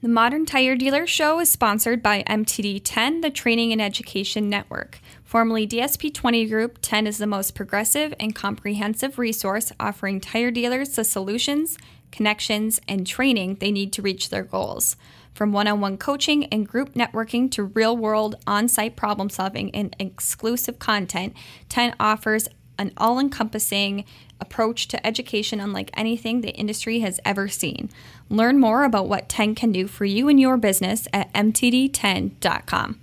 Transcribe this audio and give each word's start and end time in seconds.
The 0.00 0.08
Modern 0.08 0.46
Tire 0.46 0.76
Dealer 0.76 1.08
Show 1.08 1.40
is 1.40 1.50
sponsored 1.50 2.04
by 2.04 2.22
MTD 2.22 2.82
10, 2.84 3.20
the 3.20 3.30
Training 3.30 3.72
and 3.72 3.82
Education 3.82 4.48
Network. 4.48 5.00
Formerly 5.24 5.66
DSP 5.66 6.14
20 6.14 6.46
Group, 6.46 6.78
10 6.82 7.08
is 7.08 7.18
the 7.18 7.26
most 7.26 7.56
progressive 7.56 8.14
and 8.20 8.32
comprehensive 8.32 9.18
resource 9.18 9.72
offering 9.80 10.20
tire 10.20 10.52
dealers 10.52 10.90
the 10.90 11.02
solutions, 11.02 11.78
connections, 12.12 12.80
and 12.86 13.08
training 13.08 13.56
they 13.56 13.72
need 13.72 13.92
to 13.94 14.00
reach 14.00 14.30
their 14.30 14.44
goals. 14.44 14.94
From 15.34 15.50
one 15.50 15.66
on 15.66 15.80
one 15.80 15.98
coaching 15.98 16.44
and 16.44 16.68
group 16.68 16.94
networking 16.94 17.50
to 17.50 17.64
real 17.64 17.96
world 17.96 18.36
on 18.46 18.68
site 18.68 18.94
problem 18.94 19.28
solving 19.28 19.74
and 19.74 19.96
exclusive 19.98 20.78
content, 20.78 21.34
10 21.70 21.96
offers 21.98 22.46
an 22.78 22.92
all 22.96 23.18
encompassing 23.18 24.04
approach 24.40 24.88
to 24.88 25.06
education 25.06 25.60
unlike 25.60 25.90
anything 25.94 26.40
the 26.40 26.54
industry 26.54 27.00
has 27.00 27.20
ever 27.24 27.48
seen. 27.48 27.90
Learn 28.28 28.58
more 28.58 28.84
about 28.84 29.08
what 29.08 29.28
10 29.28 29.54
can 29.54 29.72
do 29.72 29.86
for 29.86 30.04
you 30.04 30.28
and 30.28 30.38
your 30.40 30.56
business 30.56 31.08
at 31.12 31.32
mtd10.com. 31.32 33.00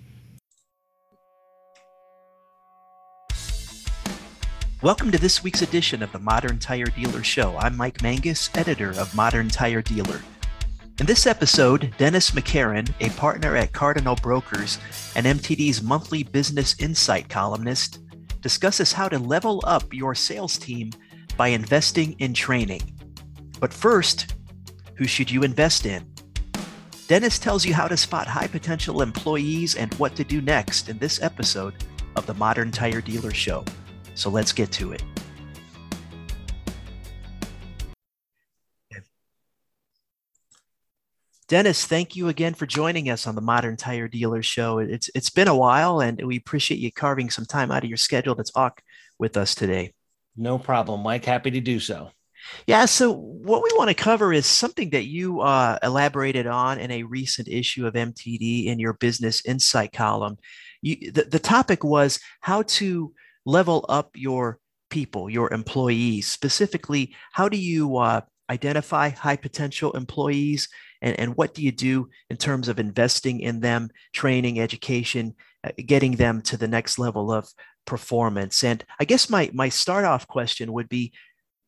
Welcome 4.81 5.09
to 5.11 5.17
this 5.17 5.43
week's 5.43 5.63
edition 5.63 6.03
of 6.03 6.11
the 6.11 6.19
Modern 6.19 6.59
Tire 6.59 6.85
Dealer 6.85 7.23
Show. 7.23 7.57
I'm 7.57 7.75
Mike 7.75 8.03
Manges, 8.03 8.51
editor 8.53 8.91
of 8.91 9.15
Modern 9.15 9.49
Tire 9.49 9.81
Dealer. 9.81 10.21
In 10.99 11.05
this 11.05 11.25
episode, 11.25 11.93
Dennis 11.97 12.31
McCarron, 12.31 12.89
a 13.01 13.09
partner 13.17 13.55
at 13.55 13.73
Cardinal 13.73 14.15
Brokers 14.15 14.77
and 15.15 15.25
MTD's 15.25 15.81
monthly 15.81 16.23
business 16.23 16.75
insight 16.79 17.29
columnist, 17.29 17.99
discusses 18.41 18.93
how 18.93 19.09
to 19.09 19.17
level 19.17 19.61
up 19.65 19.93
your 19.93 20.13
sales 20.13 20.57
team 20.57 20.91
by 21.37 21.49
investing 21.49 22.13
in 22.19 22.33
training. 22.33 22.81
But 23.59 23.73
first, 23.73 24.35
who 24.95 25.05
should 25.05 25.29
you 25.29 25.43
invest 25.43 25.85
in? 25.85 26.05
Dennis 27.07 27.37
tells 27.37 27.65
you 27.65 27.73
how 27.73 27.87
to 27.87 27.97
spot 27.97 28.27
high 28.27 28.47
potential 28.47 29.01
employees 29.01 29.75
and 29.75 29.93
what 29.95 30.15
to 30.15 30.23
do 30.23 30.41
next 30.41 30.89
in 30.89 30.97
this 30.97 31.21
episode 31.21 31.75
of 32.15 32.25
the 32.25 32.33
Modern 32.33 32.71
Tire 32.71 33.01
Dealer 33.01 33.33
Show. 33.33 33.63
So 34.15 34.29
let's 34.29 34.53
get 34.53 34.71
to 34.73 34.93
it. 34.93 35.03
Dennis, 41.47 41.85
thank 41.85 42.15
you 42.15 42.27
again 42.29 42.55
for 42.55 42.65
joining 42.65 43.07
us 43.11 43.27
on 43.27 43.35
the 43.35 43.41
Modern 43.41 43.77
Tire 43.77 44.07
Dealer 44.07 44.41
Show. 44.41 44.79
It's 44.79 45.11
it's 45.13 45.29
been 45.29 45.47
a 45.47 45.55
while, 45.55 45.99
and 45.99 46.19
we 46.25 46.37
appreciate 46.37 46.79
you 46.79 46.91
carving 46.91 47.29
some 47.29 47.45
time 47.45 47.71
out 47.71 47.83
of 47.83 47.89
your 47.89 47.97
schedule 47.97 48.35
to 48.35 48.43
talk 48.43 48.81
with 49.19 49.37
us 49.37 49.53
today. 49.53 49.93
No 50.37 50.57
problem, 50.57 51.01
Mike. 51.01 51.25
Happy 51.25 51.51
to 51.51 51.61
do 51.61 51.79
so. 51.79 52.09
Yeah. 52.67 52.85
So, 52.85 53.11
what 53.11 53.63
we 53.63 53.69
want 53.75 53.89
to 53.89 53.95
cover 53.95 54.31
is 54.31 54.45
something 54.45 54.91
that 54.91 55.05
you 55.05 55.41
uh, 55.41 55.79
elaborated 55.81 56.47
on 56.47 56.79
in 56.79 56.91
a 56.91 57.03
recent 57.03 57.47
issue 57.47 57.87
of 57.87 57.93
MTD 57.93 58.67
in 58.67 58.79
your 58.79 58.93
Business 58.93 59.43
Insight 59.45 59.93
column. 59.93 60.37
You, 60.81 61.11
the, 61.11 61.23
the 61.23 61.39
topic 61.39 61.83
was 61.83 62.19
how 62.41 62.63
to 62.63 63.13
level 63.45 63.85
up 63.89 64.11
your 64.15 64.59
people, 64.89 65.29
your 65.29 65.51
employees. 65.53 66.27
Specifically, 66.27 67.15
how 67.31 67.49
do 67.49 67.57
you 67.57 67.97
uh, 67.97 68.21
identify 68.49 69.09
high 69.09 69.37
potential 69.37 69.91
employees 69.93 70.67
and, 71.01 71.19
and 71.19 71.35
what 71.35 71.53
do 71.53 71.61
you 71.61 71.71
do 71.71 72.09
in 72.29 72.37
terms 72.37 72.67
of 72.67 72.79
investing 72.79 73.39
in 73.39 73.59
them, 73.59 73.89
training, 74.13 74.59
education, 74.59 75.35
uh, 75.63 75.71
getting 75.85 76.15
them 76.15 76.41
to 76.43 76.57
the 76.57 76.67
next 76.67 76.99
level 76.99 77.31
of 77.31 77.47
performance? 77.85 78.63
And 78.63 78.83
I 78.99 79.05
guess 79.05 79.29
my, 79.29 79.49
my 79.53 79.69
start 79.69 80.05
off 80.05 80.27
question 80.27 80.73
would 80.73 80.89
be 80.89 81.13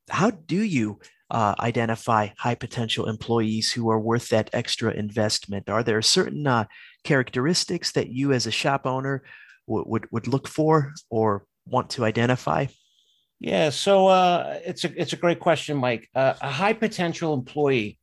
how 0.10 0.32
do 0.32 0.62
you 0.62 1.00
uh, 1.30 1.56
identify 1.60 2.30
high 2.38 2.56
potential 2.56 3.08
employees 3.08 3.72
who 3.72 3.90
are 3.90 4.00
worth 4.00 4.30
that 4.30 4.50
extra 4.54 4.92
investment? 4.92 5.70
Are 5.70 5.84
there 5.84 6.02
certain 6.02 6.48
uh, 6.48 6.66
characteristics 7.04 7.92
that 7.94 8.10
you 8.10 8.32
as 8.32 8.48
a 8.48 8.52
shop 8.52 8.86
owner 8.86 9.24
w- 9.68 9.86
would, 9.88 10.08
would 10.12 10.28
look 10.28 10.48
for 10.48 10.94
or 11.10 11.46
want 11.66 11.90
to 11.92 12.06
identify? 12.06 12.68
Yeah, 13.40 13.70
so 13.70 14.08
uh, 14.08 14.60
it's 14.66 14.84
a 14.84 15.00
it's 15.00 15.14
a 15.14 15.18
great 15.18 15.40
question, 15.40 15.78
Mike. 15.78 16.10
Uh, 16.16 16.34
a 16.42 16.50
high 16.50 16.74
potential 16.74 17.36
employee 17.36 18.00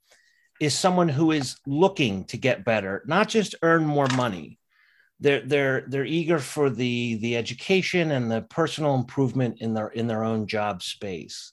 is 0.61 0.75
someone 0.75 1.09
who 1.09 1.33
is 1.33 1.57
looking 1.67 2.25
to 2.27 2.37
get 2.37 2.65
better, 2.65 3.03
not 3.07 3.29
just 3.29 3.57
earn 3.63 3.85
more 3.85 4.07
money. 4.17 4.59
They're 5.25 5.41
they're 5.41 5.81
they're 5.89 6.05
eager 6.21 6.39
for 6.39 6.69
the 6.71 7.17
the 7.17 7.37
education 7.37 8.13
and 8.13 8.31
the 8.31 8.43
personal 8.43 8.95
improvement 8.95 9.61
in 9.61 9.75
their 9.75 9.89
in 9.89 10.07
their 10.07 10.23
own 10.23 10.47
job 10.47 10.83
space. 10.83 11.53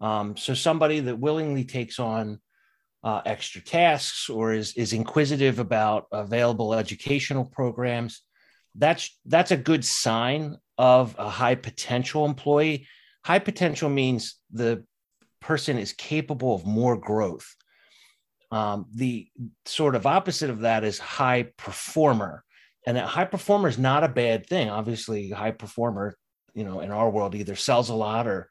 Um, 0.00 0.36
so 0.36 0.54
somebody 0.54 1.00
that 1.00 1.18
willingly 1.18 1.64
takes 1.64 1.98
on 1.98 2.38
uh, 3.02 3.22
extra 3.24 3.60
tasks 3.60 4.28
or 4.28 4.52
is 4.52 4.74
is 4.76 4.92
inquisitive 4.92 5.58
about 5.58 6.06
available 6.12 6.74
educational 6.74 7.46
programs, 7.46 8.22
that's 8.74 9.18
that's 9.24 9.52
a 9.52 9.56
good 9.70 9.84
sign 9.84 10.58
of 10.76 11.16
a 11.18 11.28
high 11.28 11.56
potential 11.56 12.26
employee 12.26 12.86
High 13.28 13.40
potential 13.40 13.90
means 13.90 14.36
the 14.50 14.84
person 15.40 15.76
is 15.76 15.92
capable 15.92 16.54
of 16.54 16.64
more 16.64 16.96
growth. 16.96 17.54
Um, 18.50 18.86
the 18.94 19.28
sort 19.66 19.94
of 19.94 20.06
opposite 20.06 20.48
of 20.48 20.60
that 20.60 20.82
is 20.82 20.98
high 20.98 21.48
performer. 21.58 22.42
And 22.86 22.96
a 22.96 23.06
high 23.06 23.24
performer 23.24 23.68
is 23.68 23.78
not 23.78 24.04
a 24.04 24.08
bad 24.08 24.46
thing. 24.46 24.70
Obviously, 24.70 25.30
high 25.30 25.50
performer, 25.50 26.16
you 26.54 26.64
know, 26.64 26.80
in 26.80 26.90
our 26.90 27.10
world 27.10 27.34
either 27.34 27.56
sells 27.56 27.88
a 27.88 27.94
lot 27.94 28.26
or 28.26 28.48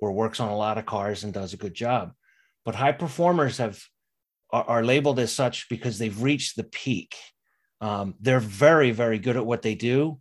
or 0.00 0.12
works 0.12 0.40
on 0.40 0.48
a 0.48 0.56
lot 0.56 0.78
of 0.78 0.86
cars 0.86 1.24
and 1.24 1.32
does 1.32 1.52
a 1.52 1.58
good 1.58 1.74
job. 1.74 2.12
But 2.64 2.74
high 2.74 2.92
performers 2.92 3.58
have 3.58 3.82
are, 4.50 4.64
are 4.64 4.84
labeled 4.84 5.18
as 5.18 5.32
such 5.32 5.68
because 5.68 5.98
they've 5.98 6.22
reached 6.22 6.56
the 6.56 6.64
peak. 6.64 7.16
Um, 7.80 8.14
they're 8.20 8.40
very, 8.40 8.90
very 8.90 9.18
good 9.18 9.36
at 9.36 9.46
what 9.46 9.62
they 9.62 9.74
do, 9.74 10.20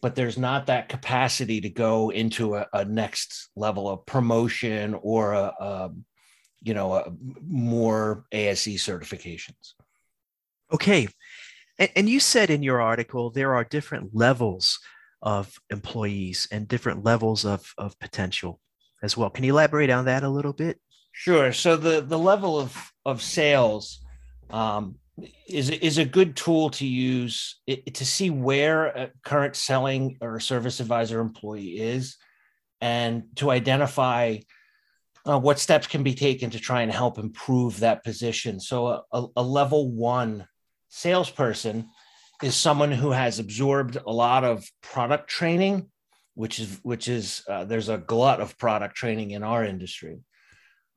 but 0.00 0.14
there's 0.14 0.38
not 0.38 0.66
that 0.66 0.88
capacity 0.88 1.60
to 1.60 1.70
go 1.70 2.10
into 2.10 2.56
a, 2.56 2.66
a 2.72 2.84
next 2.84 3.48
level 3.56 3.88
of 3.88 4.06
promotion 4.06 4.94
or 5.02 5.32
a, 5.32 5.52
a 5.58 5.90
you 6.62 6.74
know 6.74 6.94
a, 6.94 7.12
more 7.42 8.24
ASE 8.32 8.66
certifications. 8.66 9.74
Okay, 10.72 11.08
and, 11.78 11.90
and 11.96 12.08
you 12.08 12.20
said 12.20 12.50
in 12.50 12.62
your 12.62 12.80
article 12.80 13.30
there 13.30 13.54
are 13.54 13.64
different 13.64 14.10
levels 14.14 14.78
of 15.22 15.54
employees 15.70 16.48
and 16.50 16.66
different 16.66 17.04
levels 17.04 17.44
of, 17.44 17.72
of 17.78 17.98
potential 18.00 18.60
as 19.02 19.16
well. 19.16 19.30
Can 19.30 19.44
you 19.44 19.52
elaborate 19.52 19.90
on 19.90 20.04
that 20.06 20.24
a 20.24 20.28
little 20.28 20.52
bit? 20.52 20.78
Sure. 21.12 21.52
So 21.52 21.76
the 21.76 22.00
the 22.00 22.18
level 22.18 22.58
of 22.58 22.92
of 23.04 23.20
sales 23.20 24.00
um, 24.50 24.96
is 25.46 25.70
is 25.70 25.98
a 25.98 26.04
good 26.04 26.36
tool 26.36 26.70
to 26.70 26.86
use 26.86 27.60
it, 27.66 27.94
to 27.94 28.06
see 28.06 28.30
where 28.30 28.86
a 28.86 29.10
current 29.22 29.54
selling 29.54 30.16
or 30.20 30.40
service 30.40 30.80
advisor 30.80 31.20
employee 31.20 31.78
is 31.78 32.16
and 32.80 33.24
to 33.36 33.50
identify 33.50 34.38
uh, 35.28 35.38
what 35.38 35.58
steps 35.58 35.86
can 35.86 36.02
be 36.02 36.14
taken 36.14 36.50
to 36.50 36.58
try 36.58 36.82
and 36.82 36.90
help 36.90 37.18
improve 37.18 37.78
that 37.80 38.02
position 38.02 38.58
so 38.58 39.04
a, 39.12 39.26
a 39.36 39.42
level 39.42 39.90
one 39.92 40.46
salesperson 40.92 41.88
is 42.42 42.54
someone 42.54 42.92
who 42.92 43.10
has 43.10 43.38
absorbed 43.38 43.96
a 43.96 44.12
lot 44.12 44.44
of 44.44 44.64
product 44.82 45.28
training 45.28 45.88
which 46.34 46.58
is 46.58 46.78
which 46.82 47.08
is 47.08 47.42
uh, 47.48 47.64
there's 47.64 47.88
a 47.88 47.98
glut 47.98 48.40
of 48.40 48.56
product 48.58 48.94
training 48.94 49.32
in 49.32 49.42
our 49.42 49.64
industry 49.64 50.20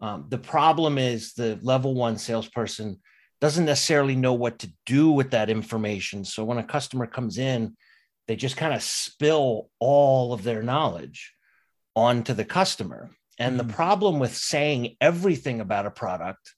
um, 0.01 0.25
the 0.29 0.37
problem 0.37 0.97
is 0.97 1.33
the 1.33 1.59
level 1.61 1.93
one 1.93 2.17
salesperson 2.17 2.99
doesn't 3.41 3.65
necessarily 3.65 4.15
know 4.15 4.33
what 4.33 4.59
to 4.59 4.71
do 4.85 5.11
with 5.11 5.31
that 5.31 5.49
information. 5.49 6.25
So 6.25 6.43
when 6.43 6.57
a 6.57 6.63
customer 6.63 7.05
comes 7.05 7.37
in, 7.37 7.75
they 8.27 8.35
just 8.35 8.57
kind 8.57 8.73
of 8.73 8.81
spill 8.81 9.69
all 9.79 10.33
of 10.33 10.43
their 10.43 10.63
knowledge 10.63 11.33
onto 11.95 12.33
the 12.33 12.45
customer. 12.45 13.11
And 13.37 13.59
the 13.59 13.65
problem 13.65 14.19
with 14.19 14.35
saying 14.35 14.95
everything 14.99 15.61
about 15.61 15.85
a 15.85 15.91
product 15.91 16.54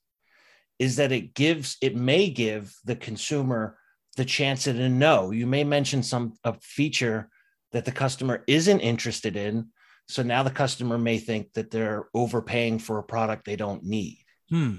is 0.78 0.96
that 0.96 1.12
it 1.12 1.34
gives, 1.34 1.76
it 1.80 1.96
may 1.96 2.30
give 2.30 2.74
the 2.84 2.96
consumer 2.96 3.78
the 4.16 4.24
chance 4.24 4.64
to 4.64 4.88
know. 4.88 5.30
You 5.30 5.46
may 5.46 5.64
mention 5.64 6.02
some 6.02 6.34
a 6.44 6.54
feature 6.60 7.30
that 7.72 7.84
the 7.84 7.92
customer 7.92 8.44
isn't 8.46 8.80
interested 8.80 9.36
in. 9.36 9.68
So 10.08 10.22
now 10.22 10.42
the 10.42 10.50
customer 10.50 10.98
may 10.98 11.18
think 11.18 11.52
that 11.52 11.70
they're 11.70 12.08
overpaying 12.14 12.78
for 12.78 12.98
a 12.98 13.02
product 13.02 13.44
they 13.44 13.56
don't 13.56 13.84
need. 13.84 14.18
Hmm. 14.48 14.76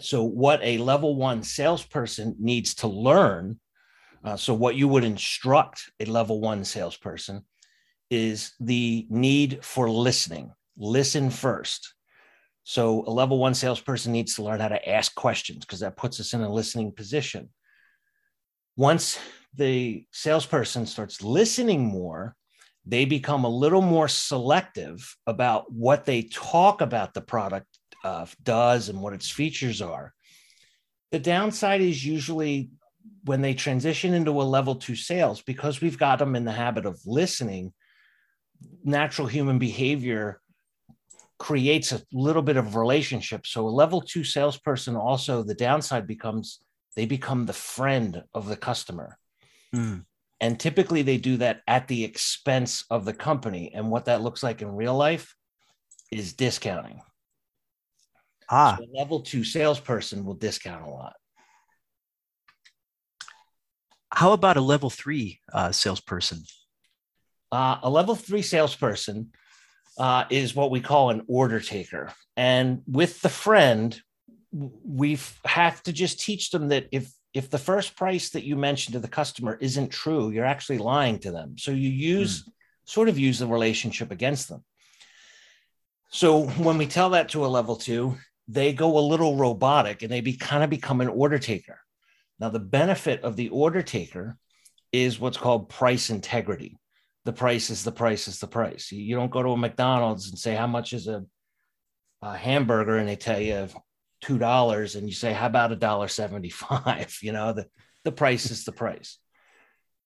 So, 0.00 0.24
what 0.24 0.60
a 0.62 0.78
level 0.78 1.14
one 1.14 1.42
salesperson 1.42 2.34
needs 2.40 2.74
to 2.76 2.88
learn, 2.88 3.60
uh, 4.24 4.36
so 4.36 4.54
what 4.54 4.74
you 4.74 4.88
would 4.88 5.04
instruct 5.04 5.90
a 6.00 6.04
level 6.06 6.40
one 6.40 6.64
salesperson 6.64 7.44
is 8.10 8.54
the 8.58 9.06
need 9.10 9.64
for 9.64 9.90
listening. 9.90 10.52
Listen 10.76 11.30
first. 11.30 11.94
So, 12.64 13.04
a 13.06 13.10
level 13.10 13.38
one 13.38 13.54
salesperson 13.54 14.12
needs 14.12 14.34
to 14.34 14.42
learn 14.42 14.60
how 14.60 14.68
to 14.68 14.88
ask 14.88 15.14
questions 15.14 15.64
because 15.64 15.80
that 15.80 15.98
puts 15.98 16.18
us 16.18 16.32
in 16.32 16.40
a 16.40 16.52
listening 16.52 16.92
position. 16.92 17.50
Once 18.76 19.18
the 19.54 20.06
salesperson 20.10 20.86
starts 20.86 21.22
listening 21.22 21.84
more, 21.84 22.34
they 22.86 23.04
become 23.04 23.44
a 23.44 23.48
little 23.48 23.82
more 23.82 24.08
selective 24.08 25.16
about 25.26 25.70
what 25.70 26.06
they 26.06 26.22
talk 26.22 26.80
about 26.80 27.14
the 27.14 27.20
product 27.20 27.66
uh, 28.02 28.26
does 28.42 28.88
and 28.88 29.00
what 29.00 29.12
its 29.12 29.30
features 29.30 29.80
are. 29.80 30.12
The 31.12 31.18
downside 31.18 31.80
is 31.80 32.04
usually 32.04 32.70
when 33.24 33.40
they 33.40 33.54
transition 33.54 34.12
into 34.14 34.40
a 34.40 34.42
level 34.42 34.74
two 34.74 34.96
sales, 34.96 35.42
because 35.42 35.80
we've 35.80 35.98
got 35.98 36.18
them 36.18 36.34
in 36.34 36.44
the 36.44 36.52
habit 36.52 36.86
of 36.86 37.00
listening, 37.06 37.72
natural 38.82 39.28
human 39.28 39.58
behavior 39.58 40.40
creates 41.38 41.92
a 41.92 42.02
little 42.12 42.42
bit 42.42 42.56
of 42.56 42.76
relationship. 42.76 43.46
So 43.46 43.66
a 43.66 43.68
level 43.68 44.00
two 44.00 44.24
salesperson 44.24 44.96
also 44.96 45.42
the 45.42 45.54
downside 45.54 46.06
becomes 46.06 46.60
they 46.96 47.06
become 47.06 47.46
the 47.46 47.52
friend 47.52 48.22
of 48.34 48.46
the 48.46 48.56
customer. 48.56 49.18
Mm. 49.74 50.04
And 50.40 50.60
typically 50.60 51.02
they 51.02 51.16
do 51.16 51.38
that 51.38 51.62
at 51.66 51.88
the 51.88 52.04
expense 52.04 52.84
of 52.90 53.04
the 53.04 53.14
company. 53.14 53.72
And 53.74 53.90
what 53.90 54.04
that 54.06 54.22
looks 54.22 54.42
like 54.42 54.62
in 54.62 54.68
real 54.68 54.94
life 54.94 55.34
is 56.12 56.34
discounting. 56.34 57.00
Ah. 58.48 58.76
So 58.78 58.86
level 58.94 59.20
two 59.20 59.42
salesperson 59.42 60.24
will 60.24 60.34
discount 60.34 60.86
a 60.86 60.90
lot. 60.90 61.14
How 64.12 64.32
about 64.32 64.56
a 64.56 64.60
level 64.60 64.90
three 64.90 65.40
uh, 65.52 65.72
salesperson? 65.72 66.44
Uh, 67.50 67.78
a 67.82 67.90
level 67.90 68.14
three 68.14 68.42
salesperson 68.42 69.32
uh, 69.98 70.24
is 70.30 70.54
what 70.54 70.70
we 70.70 70.80
call 70.80 71.10
an 71.10 71.22
order 71.28 71.60
taker. 71.60 72.12
And 72.36 72.82
with 72.86 73.20
the 73.20 73.28
friend, 73.28 73.98
we 74.52 75.18
have 75.44 75.82
to 75.84 75.92
just 75.92 76.20
teach 76.20 76.50
them 76.50 76.68
that 76.68 76.86
if 76.92 77.12
if 77.32 77.50
the 77.50 77.58
first 77.58 77.96
price 77.96 78.30
that 78.30 78.44
you 78.44 78.54
mentioned 78.54 78.92
to 78.92 79.00
the 79.00 79.08
customer 79.08 79.58
isn't 79.60 79.90
true, 79.90 80.30
you're 80.30 80.44
actually 80.44 80.78
lying 80.78 81.18
to 81.18 81.32
them. 81.32 81.58
So 81.58 81.72
you 81.72 81.90
use 81.90 82.44
mm. 82.44 82.52
sort 82.84 83.08
of 83.08 83.18
use 83.18 83.40
the 83.40 83.48
relationship 83.48 84.12
against 84.12 84.48
them. 84.48 84.64
So 86.10 86.46
when 86.46 86.78
we 86.78 86.86
tell 86.86 87.10
that 87.10 87.30
to 87.30 87.44
a 87.44 87.48
level 87.48 87.74
two, 87.74 88.16
they 88.46 88.72
go 88.72 88.98
a 88.98 89.00
little 89.00 89.36
robotic 89.36 90.02
and 90.02 90.12
they 90.12 90.20
be 90.20 90.34
kind 90.36 90.62
of 90.62 90.70
become 90.70 91.00
an 91.00 91.08
order 91.08 91.40
taker. 91.40 91.80
Now 92.38 92.50
the 92.50 92.60
benefit 92.60 93.22
of 93.22 93.34
the 93.34 93.48
order 93.48 93.82
taker 93.82 94.36
is 94.92 95.18
what's 95.18 95.36
called 95.36 95.68
price 95.68 96.10
integrity 96.10 96.78
the 97.24 97.32
price 97.32 97.70
is 97.70 97.84
the 97.84 97.92
price 97.92 98.28
is 98.28 98.38
the 98.38 98.46
price. 98.46 98.92
You 98.92 99.16
don't 99.16 99.30
go 99.30 99.42
to 99.42 99.50
a 99.50 99.56
McDonald's 99.56 100.28
and 100.28 100.38
say 100.38 100.54
how 100.54 100.66
much 100.66 100.92
is 100.92 101.08
a, 101.08 101.24
a 102.22 102.36
hamburger, 102.36 102.96
and 102.98 103.08
they 103.08 103.16
tell 103.16 103.40
you 103.40 103.68
two 104.20 104.38
dollars, 104.38 104.94
and 104.94 105.08
you 105.08 105.14
say 105.14 105.32
how 105.32 105.46
about 105.46 105.72
a 105.72 105.76
dollar 105.76 106.08
seventy 106.08 106.50
five? 106.50 107.16
You 107.22 107.32
know 107.32 107.52
the 107.52 107.66
the 108.04 108.12
price 108.12 108.50
is 108.50 108.64
the 108.64 108.72
price. 108.72 109.18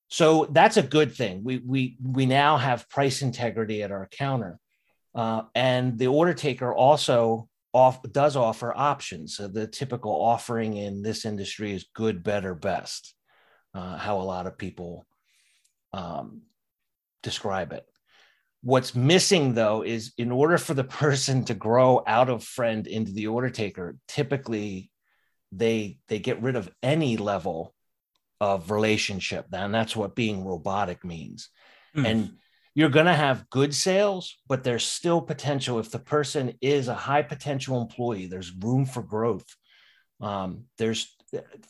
So 0.09 0.47
that's 0.51 0.77
a 0.77 0.83
good 0.83 1.15
thing. 1.15 1.43
We 1.45 1.59
we 1.59 1.97
we 2.03 2.27
now 2.27 2.57
have 2.57 2.89
price 2.89 3.23
integrity 3.23 3.83
at 3.83 3.91
our 3.93 4.09
counter, 4.11 4.59
uh, 5.15 5.43
and 5.55 5.99
the 5.99 6.07
order 6.07 6.35
taker 6.35 6.73
also 6.73 7.49
off 7.73 8.01
does 8.13 8.37
offer 8.37 8.73
options. 8.75 9.37
So 9.37 9.49
the 9.49 9.67
typical 9.67 10.13
offering 10.13 10.77
in 10.77 11.03
this 11.03 11.25
industry 11.25 11.73
is 11.73 11.87
good, 11.95 12.23
better, 12.23 12.55
best. 12.55 13.15
Uh, 13.75 13.97
how 13.99 14.19
a 14.19 14.23
lot 14.23 14.47
of 14.47 14.57
people 14.57 15.07
um, 15.93 16.43
describe 17.23 17.73
it. 17.73 17.85
What's 18.63 18.95
missing 18.95 19.55
though 19.55 19.83
is 19.83 20.13
in 20.19 20.33
order 20.33 20.59
for 20.59 20.75
the 20.75 20.85
person 21.03 21.45
to 21.47 21.55
grow 21.55 22.03
out 22.07 22.29
of 22.29 22.45
friend 22.45 22.87
into 22.87 23.13
the 23.13 23.29
order 23.29 23.51
taker, 23.51 23.97
typically 24.09 24.91
they 25.53 25.99
they 26.09 26.19
get 26.19 26.43
rid 26.43 26.57
of 26.57 26.71
any 26.83 27.17
level 27.17 27.75
of 28.41 28.71
relationship. 28.71 29.47
And 29.53 29.75
that's 29.75 29.97
what 29.97 30.15
being 30.15 30.45
robotic 30.45 31.05
means. 31.05 31.51
Mm. 31.97 32.07
And 32.07 32.31
you're 32.75 32.91
going 32.91 33.07
to 33.07 33.15
have 33.15 33.51
good 33.51 33.75
sales, 33.75 34.37
but 34.47 34.63
there's 34.63 34.85
still 34.85 35.21
potential. 35.21 35.79
If 35.79 35.91
the 35.91 35.99
person 35.99 36.55
is 36.61 36.87
a 36.89 36.95
high 36.95 37.23
potential 37.23 37.81
employee, 37.81 38.27
there's 38.27 38.53
room 38.53 38.87
for 38.87 39.03
growth. 39.03 39.47
Um, 40.21 40.65
there's 40.79 41.15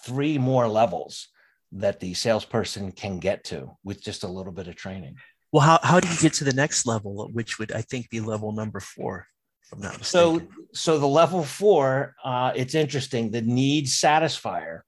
three 0.04 0.38
more 0.38 0.68
levels 0.68 1.28
that 1.72 2.00
the 2.00 2.14
salesperson 2.14 2.92
can 2.92 3.18
get 3.18 3.44
to 3.44 3.70
with 3.84 4.02
just 4.02 4.22
a 4.22 4.28
little 4.28 4.52
bit 4.52 4.68
of 4.68 4.76
training. 4.76 5.16
Well, 5.52 5.62
how, 5.62 5.78
how 5.82 6.00
do 6.00 6.08
you 6.08 6.16
get 6.18 6.34
to 6.34 6.44
the 6.44 6.52
next 6.52 6.86
level, 6.86 7.30
which 7.32 7.58
would 7.58 7.72
I 7.72 7.82
think 7.82 8.10
be 8.10 8.20
level 8.20 8.52
number 8.52 8.80
four? 8.80 9.26
If 9.62 9.72
I'm 9.72 9.80
not 9.80 9.98
mistaken. 9.98 10.48
So, 10.48 10.66
so 10.72 10.98
the 10.98 11.06
level 11.06 11.42
four, 11.42 12.14
uh, 12.24 12.52
it's 12.54 12.74
interesting. 12.74 13.30
The 13.30 13.42
need 13.42 13.86
satisfier, 13.86 14.80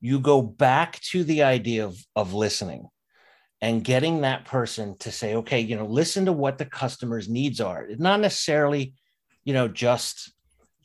you 0.00 0.20
go 0.20 0.42
back 0.42 1.00
to 1.10 1.24
the 1.24 1.42
idea 1.42 1.84
of, 1.84 1.98
of 2.14 2.34
listening 2.34 2.88
and 3.60 3.82
getting 3.82 4.20
that 4.20 4.44
person 4.44 4.96
to 4.98 5.10
say, 5.10 5.34
okay, 5.36 5.60
you 5.60 5.76
know, 5.76 5.86
listen 5.86 6.26
to 6.26 6.32
what 6.32 6.58
the 6.58 6.64
customer's 6.64 7.28
needs 7.28 7.60
are. 7.60 7.84
It's 7.84 8.00
not 8.00 8.20
necessarily, 8.20 8.94
you 9.44 9.52
know, 9.52 9.68
just 9.68 10.32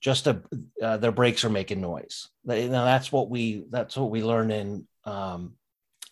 just 0.01 0.27
a 0.27 0.41
uh, 0.81 0.97
their 0.97 1.13
brakes 1.13 1.45
are 1.45 1.49
making 1.49 1.79
noise. 1.79 2.29
Now 2.43 2.83
that's 2.85 3.11
what 3.11 3.29
we 3.29 3.65
that's 3.69 3.95
what 3.95 4.09
we 4.09 4.21
learn 4.21 4.51
in 4.51 4.87
um, 5.05 5.53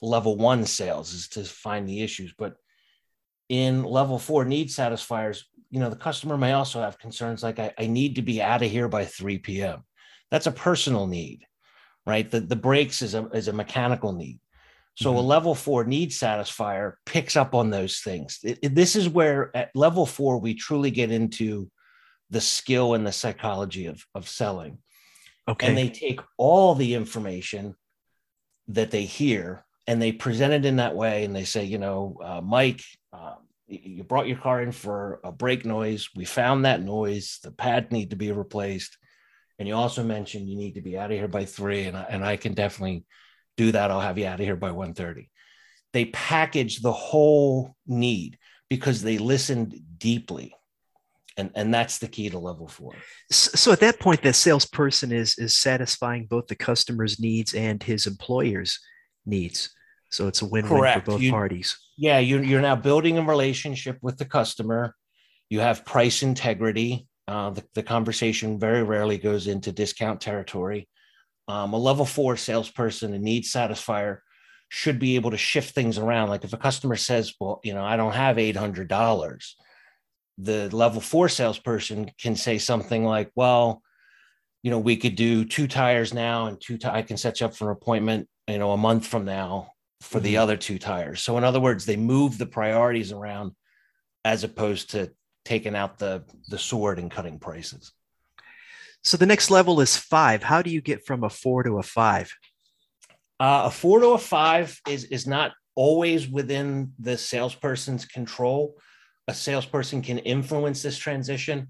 level 0.02 0.38
one 0.38 0.66
sales 0.66 1.14
is 1.14 1.28
to 1.30 1.44
find 1.44 1.88
the 1.88 2.02
issues, 2.02 2.34
but 2.38 2.56
in 3.52 3.84
level 3.84 4.18
four 4.18 4.46
need 4.46 4.72
satisfiers, 4.72 5.50
you 5.70 5.82
know, 5.82 5.90
the 5.90 5.96
customer 5.98 6.38
may 6.38 6.54
also 6.54 6.80
have 6.80 6.98
concerns 6.98 7.44
like, 7.44 7.60
I, 7.60 7.74
I 7.78 7.86
need 7.86 8.16
to 8.16 8.22
be 8.22 8.42
out 8.42 8.64
of 8.64 8.72
here 8.72 8.88
by 8.88 9.04
3 9.04 9.40
p.m. 9.40 9.84
That's 10.32 10.48
a 10.48 10.54
personal 10.54 11.06
need, 11.06 11.44
right? 12.06 12.32
The, 12.32 12.40
the 12.40 12.56
brakes 12.56 13.02
is 13.02 13.14
a, 13.14 13.28
is 13.34 13.50
a 13.50 13.54
mechanical 13.54 14.14
need. 14.14 14.40
So 14.96 15.10
mm-hmm. 15.10 15.20
a 15.20 15.22
level 15.22 15.54
four 15.54 15.84
need 15.84 16.12
satisfier 16.12 16.94
picks 17.06 17.36
up 17.36 17.54
on 17.54 17.70
those 17.70 18.00
things. 18.00 18.40
It, 18.42 18.60
it, 18.64 18.74
this 18.74 18.96
is 18.96 19.10
where 19.10 19.52
at 19.54 19.76
level 19.76 20.06
four, 20.06 20.38
we 20.38 20.54
truly 20.54 20.90
get 20.90 21.12
into 21.12 21.70
the 22.30 22.40
skill 22.40 22.94
and 22.94 23.06
the 23.06 23.12
psychology 23.12 23.88
of, 23.88 24.02
of 24.16 24.30
selling. 24.30 24.78
Okay. 25.46 25.68
And 25.68 25.78
they 25.78 25.90
take 25.90 26.22
all 26.38 26.74
the 26.74 26.94
information 26.94 27.76
that 28.70 28.92
they 28.92 29.04
hear 29.04 29.66
and 29.88 30.02
they 30.02 30.12
present 30.12 30.54
it 30.54 30.66
in 30.66 30.78
that 30.78 30.96
way 30.96 31.26
and 31.26 31.36
they 31.36 31.44
say 31.44 31.64
you 31.64 31.78
know 31.78 32.18
uh, 32.24 32.42
mike 32.42 32.82
uh, 33.14 33.36
you 33.68 34.04
brought 34.04 34.28
your 34.28 34.38
car 34.38 34.62
in 34.62 34.74
for 34.74 35.22
a 35.24 35.32
brake 35.32 35.66
noise. 35.66 36.10
We 36.14 36.26
found 36.26 36.66
that 36.66 36.82
noise. 36.82 37.40
The 37.42 37.52
pad 37.52 37.90
need 37.94 38.10
to 38.10 38.18
be 38.18 38.30
replaced. 38.34 38.98
And 39.60 39.68
you 39.68 39.76
also 39.76 40.04
mentioned 40.04 40.50
you 40.50 40.58
need 40.58 40.76
to 40.76 40.82
be 40.82 40.98
out 40.98 41.10
of 41.10 41.18
here 41.18 41.30
by 41.30 41.46
three 41.46 41.86
and 41.86 41.96
I, 41.96 42.04
and 42.10 42.26
I 42.26 42.36
can 42.36 42.54
definitely 42.54 43.06
do 43.56 43.72
that. 43.72 43.90
I'll 43.90 44.02
have 44.02 44.18
you 44.18 44.28
out 44.28 44.42
of 44.42 44.46
here 44.46 44.58
by 44.58 44.72
1.30 44.72 45.28
they 45.94 46.06
package 46.06 46.82
the 46.82 46.92
whole 46.92 47.76
need 47.86 48.38
because 48.70 49.02
they 49.02 49.18
listened 49.18 49.80
deeply 49.98 50.54
and 51.38 51.50
and 51.56 51.74
that's 51.74 51.98
the 52.00 52.08
key 52.08 52.30
to 52.30 52.38
level 52.38 52.68
four. 52.68 52.94
So 53.30 53.72
at 53.72 53.80
that 53.80 54.00
point 54.00 54.22
the 54.22 54.34
salesperson 54.34 55.12
is 55.12 55.38
is 55.38 55.56
satisfying 55.58 56.26
both 56.26 56.48
the 56.48 56.56
customer's 56.56 57.20
needs 57.20 57.54
and 57.54 57.82
his 57.82 58.06
employer's 58.06 58.80
needs. 59.26 59.74
So 60.10 60.28
it's 60.28 60.42
a 60.42 60.46
win-win 60.46 60.80
Correct. 60.80 61.06
for 61.06 61.12
both 61.12 61.22
you, 61.22 61.32
parties. 61.32 61.78
Yeah, 61.98 62.20
you're, 62.20 62.44
you're 62.44 62.62
now 62.62 62.76
building 62.76 63.18
a 63.18 63.22
relationship 63.22 63.98
with 64.02 64.18
the 64.18 64.26
customer. 64.26 64.96
You 65.50 65.62
have 65.62 65.86
price 65.86 66.22
integrity. 66.22 67.08
Uh, 67.28 67.52
the, 67.52 67.64
the 67.76 67.84
conversation 67.84 68.60
very 68.60 68.84
rarely 68.84 69.18
goes 69.18 69.48
into 69.48 69.72
discount 69.72 70.20
territory. 70.20 70.90
Um, 71.48 71.74
a 71.74 71.78
level 71.78 72.06
four 72.06 72.36
salesperson, 72.36 73.14
a 73.14 73.20
need 73.20 73.44
satisfier, 73.44 74.20
should 74.70 75.00
be 75.00 75.16
able 75.16 75.32
to 75.32 75.38
shift 75.38 75.76
things 75.76 75.98
around. 75.98 76.30
Like 76.30 76.44
if 76.44 76.54
a 76.54 76.58
customer 76.58 76.96
says, 76.96 77.34
"Well, 77.40 77.60
you 77.64 77.74
know, 77.74 77.84
I 77.84 77.98
don't 77.98 78.14
have 78.14 78.38
eight 78.38 78.56
hundred 78.56 78.88
dollars," 78.88 79.58
the 80.38 80.70
level 80.76 81.02
four 81.02 81.28
salesperson 81.28 82.12
can 82.18 82.38
say 82.38 82.58
something 82.58 83.04
like, 83.04 83.32
"Well, 83.36 83.82
you 84.64 84.72
know, 84.72 84.80
we 84.80 84.96
could 84.96 85.16
do 85.16 85.44
two 85.44 85.68
tires 85.68 86.14
now, 86.14 86.46
and 86.46 86.60
two. 86.62 86.78
T- 86.78 86.88
I 86.88 87.02
can 87.02 87.18
set 87.18 87.42
you 87.42 87.48
up 87.48 87.56
for 87.56 87.70
an 87.70 87.78
appointment 87.78 88.30
you 88.48 88.58
know, 88.58 88.72
a 88.72 88.78
month 88.78 89.08
from 89.08 89.26
now 89.26 89.72
for 90.02 90.20
the 90.20 90.34
mm-hmm. 90.34 90.44
other 90.44 90.58
two 90.58 90.80
tires. 90.80 91.22
So 91.22 91.38
in 91.38 91.44
other 91.44 91.60
words, 91.60 91.86
they 91.86 91.98
move 91.98 92.38
the 92.38 92.46
priorities 92.46 93.12
around 93.12 93.54
as 94.26 94.44
opposed 94.44 94.92
to 94.92 95.12
taking 95.46 95.76
out 95.76 95.98
the 95.98 96.24
the 96.48 96.58
sword 96.58 97.00
and 97.00 97.10
cutting 97.10 97.40
prices. 97.40 97.92
So 99.04 99.18
the 99.18 99.26
next 99.26 99.50
level 99.50 99.82
is 99.82 99.98
five. 99.98 100.44
How 100.44 100.62
do 100.62 100.70
you 100.70 100.82
get 100.82 101.06
from 101.06 101.24
a 101.24 101.30
four 101.30 101.64
to 101.64 101.80
a 101.80 101.84
five? 101.84 102.32
Uh, 103.40 103.64
a 103.66 103.72
four 103.72 104.00
to 104.00 104.10
a 104.10 104.18
five 104.18 104.80
is 104.88 105.06
is 105.06 105.26
not 105.26 105.54
always 105.76 106.28
within 106.28 106.94
the 107.00 107.18
salesperson's 107.18 108.06
control. 108.06 108.76
A 109.28 109.34
salesperson 109.34 110.02
can 110.02 110.20
influence 110.20 110.82
this 110.82 110.98
transition. 110.98 111.70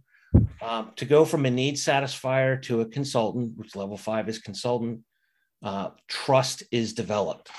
Um, 0.61 0.91
to 0.95 1.05
go 1.05 1.25
from 1.25 1.45
a 1.45 1.51
need 1.51 1.75
satisfier 1.75 2.61
to 2.63 2.81
a 2.81 2.85
consultant, 2.85 3.57
which 3.57 3.75
level 3.75 3.97
five 3.97 4.29
is 4.29 4.39
consultant, 4.39 5.01
uh, 5.63 5.89
trust 6.07 6.63
is 6.71 6.93
developed. 6.93 7.49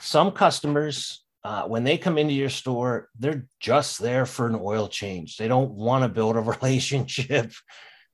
Some 0.00 0.32
customers, 0.32 1.24
uh, 1.44 1.64
when 1.64 1.84
they 1.84 1.98
come 1.98 2.18
into 2.18 2.34
your 2.34 2.50
store, 2.50 3.08
they're 3.18 3.46
just 3.60 4.00
there 4.00 4.26
for 4.26 4.46
an 4.46 4.58
oil 4.60 4.88
change. 4.88 5.36
They 5.36 5.48
don't 5.48 5.72
want 5.72 6.04
to 6.04 6.08
build 6.08 6.36
a 6.36 6.40
relationship. 6.60 7.52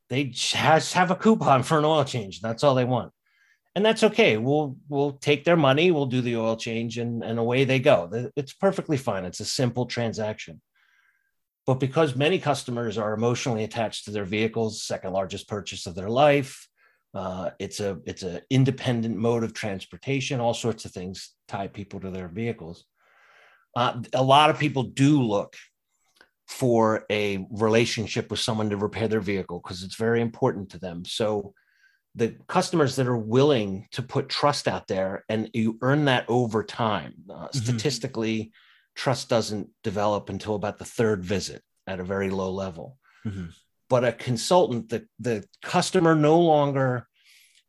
They 0.09 0.25
just 0.25 0.93
have 0.95 1.11
a 1.11 1.17
coupon 1.17 1.63
for 1.63 1.79
an 1.79 1.85
oil 1.85 2.05
change. 2.05 2.41
That's 2.41 2.63
all 2.63 2.75
they 2.75 2.85
want. 2.85 3.13
And 3.75 3.85
that's 3.85 4.05
okay. 4.05 4.37
We'll 4.37 4.77
we'll 4.89 5.13
take 5.13 5.45
their 5.45 5.57
money, 5.57 5.91
we'll 5.91 6.07
do 6.07 6.21
the 6.21 6.37
oil 6.37 6.57
change, 6.57 6.97
and, 6.99 7.25
and 7.25 7.41
away 7.41 7.65
they 7.65 7.81
go. 7.81 8.31
It's 8.37 8.53
perfectly 8.53 8.97
fine. 8.97 9.25
It's 9.25 9.41
a 9.41 9.45
simple 9.45 9.87
transaction. 9.87 10.61
But 11.67 11.81
because 11.81 12.15
many 12.15 12.39
customers 12.39 12.99
are 12.99 13.15
emotionally 13.15 13.65
attached 13.65 14.05
to 14.05 14.11
their 14.11 14.25
vehicles, 14.25 14.83
second 14.83 15.13
largest 15.13 15.49
purchase 15.49 15.87
of 15.87 15.95
their 15.95 16.11
life, 16.11 16.69
Uh, 17.15 17.51
it's 17.59 17.81
a 17.81 17.99
it's 18.07 18.23
an 18.23 18.41
independent 18.51 19.17
mode 19.17 19.45
of 19.45 19.55
transportation. 19.55 20.41
All 20.41 20.55
sorts 20.55 20.85
of 20.85 20.93
things 20.93 21.35
tie 21.47 21.69
people 21.69 22.01
to 22.01 22.11
their 22.11 22.29
vehicles. 22.29 22.85
Uh, 23.77 24.03
a 24.13 24.23
lot 24.23 24.51
of 24.51 24.59
people 24.59 24.85
do 24.85 25.23
look 25.23 25.57
for 26.47 27.07
a 27.11 27.47
relationship 27.51 28.31
with 28.31 28.41
someone 28.41 28.71
to 28.71 28.77
repair 28.77 29.09
their 29.09 29.21
vehicle 29.21 29.61
because 29.63 29.83
it's 29.83 29.97
very 29.97 30.21
important 30.21 30.71
to 30.71 30.79
them. 30.79 31.05
So 31.05 31.55
the 32.15 32.37
customers 32.49 32.97
that 32.97 33.09
are 33.09 33.17
willing 33.17 33.89
to 33.93 34.03
put 34.03 34.29
trust 34.29 34.69
out 34.69 34.87
there 34.87 35.25
and 35.29 35.51
you 35.53 35.79
earn 35.83 36.05
that 36.05 36.25
over 36.29 36.63
time. 36.63 37.15
Uh, 37.29 37.49
mm-hmm. 37.49 37.59
Statistically, 37.59 38.53
trust 38.95 39.29
doesn't 39.29 39.69
develop 39.83 40.29
until 40.29 40.55
about 40.55 40.79
the 40.79 40.85
third 40.85 41.25
visit 41.25 41.63
at 41.87 42.01
a 42.01 42.05
very 42.05 42.31
low 42.31 42.53
level. 42.53 42.99
Mm-hmm. 43.27 43.47
But 43.89 44.05
a 44.05 44.13
consultant, 44.13 44.89
the, 44.89 45.07
the 45.19 45.45
customer 45.63 46.15
no 46.15 46.41
longer 46.41 47.07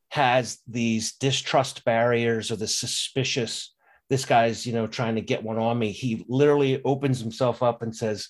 has 0.10 0.60
these 0.68 1.14
distrust 1.14 1.84
barriers 1.84 2.52
or 2.52 2.56
the 2.56 2.68
suspicious, 2.68 3.74
this 4.10 4.24
guy's, 4.24 4.66
you 4.66 4.74
know, 4.74 4.88
trying 4.88 5.16
to 5.16 5.22
get 5.22 5.44
one 5.44 5.58
on 5.58 5.78
me. 5.78 5.92
He 5.92 6.26
literally 6.30 6.82
opens 6.84 7.20
himself 7.20 7.62
up 7.62 7.82
and 7.82 7.96
says, 7.96 8.30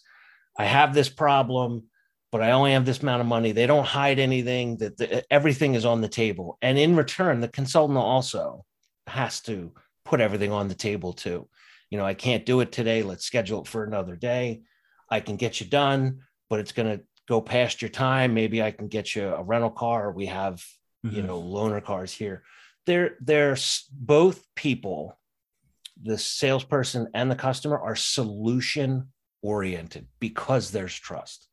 I 0.58 0.65
have 0.65 0.94
this 0.94 1.10
problem, 1.10 1.84
but 2.32 2.42
I 2.42 2.51
only 2.51 2.72
have 2.72 2.86
this 2.86 3.01
amount 3.01 3.22
of 3.22 3.27
money. 3.27 3.51
They 3.51 3.68
don't 3.68 3.86
hide 3.86 4.20
anything. 4.20 4.77
That 4.77 5.25
everything 5.30 5.75
is 5.75 5.86
on 5.86 6.01
the 6.01 6.08
table, 6.08 6.58
and 6.62 6.77
in 6.77 6.96
return, 6.96 7.39
the 7.39 7.48
consultant 7.48 8.00
also 8.00 8.65
has 9.08 9.42
to 9.42 9.74
put 10.06 10.22
everything 10.22 10.51
on 10.51 10.68
the 10.68 10.75
table 10.75 11.13
too. 11.13 11.48
You 11.89 11.98
know, 11.98 12.06
I 12.06 12.13
can't 12.13 12.46
do 12.46 12.62
it 12.62 12.72
today. 12.72 13.04
Let's 13.04 13.25
schedule 13.25 13.62
it 13.62 13.68
for 13.68 13.84
another 13.84 14.15
day. 14.15 14.63
I 15.10 15.20
can 15.20 15.36
get 15.36 15.60
you 15.60 15.68
done, 15.68 16.22
but 16.50 16.60
it's 16.60 16.72
going 16.72 16.98
to 16.98 17.04
go 17.27 17.41
past 17.41 17.82
your 17.82 17.89
time. 17.89 18.34
Maybe 18.34 18.62
I 18.62 18.72
can 18.72 18.88
get 18.88 19.15
you 19.15 19.27
a 19.27 19.44
rental 19.44 19.70
car. 19.70 20.12
We 20.12 20.27
have, 20.27 20.63
mm-hmm. 21.05 21.15
you 21.15 21.22
know, 21.22 21.41
loaner 21.41 21.84
cars 21.84 22.12
here. 22.12 22.44
They're 22.86 23.15
they're 23.20 23.58
both 23.91 24.46
people, 24.55 25.17
the 26.01 26.17
salesperson 26.17 27.08
and 27.13 27.32
the 27.32 27.36
customer 27.36 27.79
are 27.79 27.96
solution 27.96 29.10
oriented 29.41 30.08
because 30.20 30.72
there's 30.72 30.94
trust. 30.94 31.48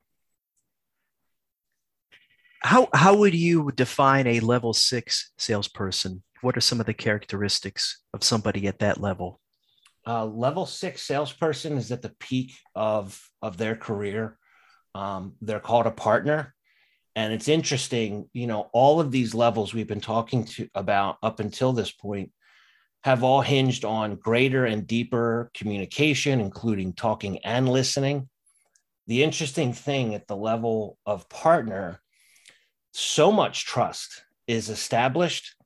How 2.61 2.89
how 2.95 3.17
would 3.17 3.35
you 3.35 3.73
define 3.75 4.27
a 4.27 4.41
level 4.41 4.73
six 4.73 5.33
salesperson? 5.39 6.23
What 6.43 6.57
are 6.57 6.61
some 6.61 6.81
of 6.81 6.87
the 6.87 6.95
characteristics 6.95 8.03
of 8.13 8.23
somebody 8.23 8.67
at 8.67 8.81
that 8.81 9.01
level? 9.01 9.41
Uh, 10.07 10.27
level 10.27 10.67
six 10.67 11.03
salesperson 11.03 11.77
is 11.77 11.93
at 11.93 12.03
the 12.03 12.15
peak 12.19 12.53
of 12.75 13.21
of 13.41 13.57
their 13.57 13.77
career. 13.77 14.39
Um, 14.95 15.35
they're 15.41 15.61
called 15.61 15.87
a 15.87 15.91
partner, 15.91 16.55
and 17.17 17.33
it's 17.33 17.49
interesting. 17.49 18.29
You 18.33 18.47
know, 18.47 18.71
all 18.73 19.01
of 19.01 19.11
these 19.11 19.35
levels 19.35 19.73
we've 19.73 19.87
been 19.87 20.01
talking 20.01 20.45
to 20.45 20.69
about 20.75 21.19
up 21.23 21.41
until 21.41 21.73
this 21.73 21.91
point 21.91 22.33
have 23.05 23.25
all 23.25 23.41
hinged 23.41 23.85
on 23.85 24.17
greater 24.17 24.65
and 24.65 24.87
deeper 24.87 25.51
communication, 25.55 26.41
including 26.41 26.93
talking 26.93 27.39
and 27.39 27.69
listening. 27.69 28.29
The 29.09 29.25
interesting 29.25 29.73
thing 29.73 30.15
at 30.15 30.29
the 30.29 30.37
level 30.37 30.99
of 31.05 31.29
partner, 31.29 32.01
so 32.93 33.33
much 33.33 33.67
trust 33.67 34.23
is 34.47 34.69
established 34.69 35.57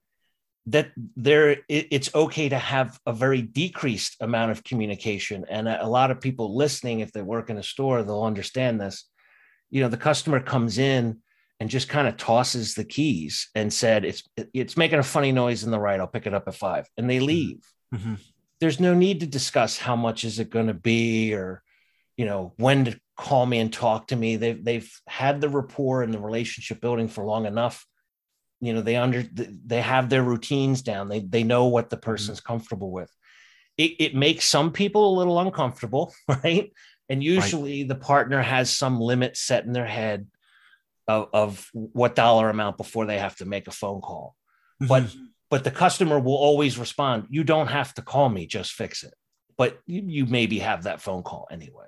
that 0.66 0.90
there 1.16 1.58
it's 1.68 2.12
okay 2.14 2.48
to 2.48 2.58
have 2.58 2.98
a 3.06 3.12
very 3.12 3.40
decreased 3.40 4.16
amount 4.20 4.50
of 4.50 4.64
communication 4.64 5.44
and 5.48 5.68
a 5.68 5.86
lot 5.86 6.10
of 6.10 6.20
people 6.20 6.56
listening 6.56 7.00
if 7.00 7.12
they 7.12 7.22
work 7.22 7.50
in 7.50 7.58
a 7.58 7.62
store 7.62 8.02
they'll 8.02 8.24
understand 8.24 8.80
this 8.80 9.08
you 9.76 9.82
know 9.82 9.90
the 9.90 9.98
customer 9.98 10.40
comes 10.40 10.78
in 10.78 11.18
and 11.60 11.68
just 11.68 11.90
kind 11.90 12.08
of 12.08 12.16
tosses 12.16 12.72
the 12.72 12.84
keys 12.84 13.50
and 13.54 13.70
said 13.70 14.06
it's 14.06 14.26
it's 14.54 14.78
making 14.78 14.98
a 14.98 15.02
funny 15.02 15.32
noise 15.32 15.64
in 15.64 15.70
the 15.70 15.78
right 15.78 16.00
i'll 16.00 16.06
pick 16.06 16.26
it 16.26 16.32
up 16.32 16.48
at 16.48 16.54
five 16.54 16.88
and 16.96 17.10
they 17.10 17.18
mm-hmm. 17.18 17.26
leave 17.26 17.72
mm-hmm. 17.94 18.14
there's 18.58 18.80
no 18.80 18.94
need 18.94 19.20
to 19.20 19.26
discuss 19.26 19.76
how 19.76 19.94
much 19.94 20.24
is 20.24 20.38
it 20.38 20.48
going 20.48 20.68
to 20.68 20.74
be 20.74 21.34
or 21.34 21.62
you 22.16 22.24
know 22.24 22.54
when 22.56 22.86
to 22.86 22.98
call 23.18 23.44
me 23.44 23.58
and 23.58 23.70
talk 23.70 24.06
to 24.06 24.16
me 24.16 24.36
they've 24.36 24.64
they've 24.64 24.90
had 25.06 25.42
the 25.42 25.48
rapport 25.50 26.02
and 26.02 26.14
the 26.14 26.18
relationship 26.18 26.80
building 26.80 27.06
for 27.06 27.26
long 27.26 27.44
enough 27.44 27.84
you 28.62 28.72
know 28.72 28.80
they 28.80 28.96
under 28.96 29.24
they 29.34 29.82
have 29.82 30.08
their 30.08 30.22
routines 30.22 30.80
down 30.80 31.10
they 31.10 31.20
they 31.20 31.44
know 31.44 31.66
what 31.66 31.90
the 31.90 31.96
mm-hmm. 31.96 32.10
person's 32.10 32.40
mm-hmm. 32.40 32.54
comfortable 32.54 32.90
with 32.90 33.10
it, 33.76 33.92
it 33.98 34.14
makes 34.14 34.46
some 34.46 34.72
people 34.72 35.12
a 35.12 35.18
little 35.18 35.38
uncomfortable 35.38 36.14
right 36.42 36.72
and 37.08 37.22
usually 37.22 37.82
right. 37.82 37.88
the 37.88 37.94
partner 37.94 38.42
has 38.42 38.70
some 38.70 39.00
limit 39.00 39.36
set 39.36 39.64
in 39.64 39.72
their 39.72 39.86
head 39.86 40.26
of, 41.08 41.28
of 41.32 41.70
what 41.72 42.14
dollar 42.14 42.50
amount 42.50 42.76
before 42.76 43.06
they 43.06 43.18
have 43.18 43.36
to 43.36 43.44
make 43.44 43.68
a 43.68 43.72
phone 43.72 44.00
call. 44.00 44.34
Mm-hmm. 44.82 44.88
But 44.88 45.14
but 45.48 45.64
the 45.64 45.70
customer 45.70 46.18
will 46.18 46.34
always 46.34 46.76
respond, 46.76 47.26
you 47.30 47.44
don't 47.44 47.68
have 47.68 47.94
to 47.94 48.02
call 48.02 48.28
me, 48.28 48.46
just 48.46 48.72
fix 48.72 49.04
it. 49.04 49.14
But 49.56 49.78
you, 49.86 50.02
you 50.04 50.26
maybe 50.26 50.58
have 50.58 50.82
that 50.82 51.00
phone 51.00 51.22
call 51.22 51.46
anyway. 51.50 51.86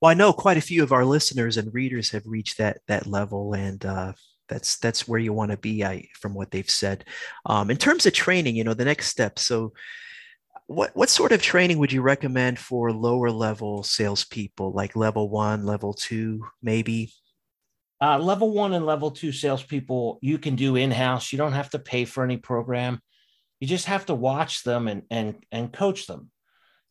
Well, 0.00 0.10
I 0.10 0.14
know 0.14 0.32
quite 0.32 0.56
a 0.56 0.62
few 0.62 0.82
of 0.82 0.92
our 0.92 1.04
listeners 1.04 1.56
and 1.56 1.72
readers 1.72 2.10
have 2.10 2.26
reached 2.26 2.58
that 2.58 2.80
that 2.88 3.06
level, 3.06 3.54
and 3.54 3.84
uh, 3.86 4.14
that's 4.48 4.78
that's 4.78 5.06
where 5.06 5.20
you 5.20 5.32
want 5.32 5.52
to 5.52 5.56
be. 5.56 5.84
I 5.84 6.08
from 6.18 6.34
what 6.34 6.50
they've 6.50 6.68
said. 6.68 7.04
Um, 7.46 7.70
in 7.70 7.76
terms 7.76 8.04
of 8.04 8.12
training, 8.12 8.56
you 8.56 8.64
know, 8.64 8.74
the 8.74 8.84
next 8.84 9.06
step. 9.06 9.38
So, 9.38 9.74
what 10.72 10.94
what 10.96 11.08
sort 11.08 11.32
of 11.32 11.42
training 11.42 11.78
would 11.78 11.92
you 11.92 12.02
recommend 12.02 12.58
for 12.58 12.92
lower 12.92 13.30
level 13.30 13.82
salespeople, 13.82 14.72
like 14.72 14.96
level 14.96 15.28
one, 15.28 15.64
level 15.64 15.94
two, 15.94 16.44
maybe? 16.62 17.12
Uh, 18.00 18.18
level 18.18 18.52
one 18.52 18.72
and 18.72 18.84
level 18.84 19.10
two 19.10 19.30
salespeople, 19.30 20.18
you 20.22 20.36
can 20.38 20.56
do 20.56 20.74
in 20.76 20.90
house. 20.90 21.32
You 21.32 21.38
don't 21.38 21.52
have 21.52 21.70
to 21.70 21.78
pay 21.78 22.04
for 22.04 22.24
any 22.24 22.36
program. 22.36 23.00
You 23.60 23.68
just 23.68 23.86
have 23.86 24.06
to 24.06 24.14
watch 24.14 24.64
them 24.64 24.88
and 24.88 25.02
and 25.10 25.36
and 25.52 25.72
coach 25.72 26.06
them. 26.06 26.30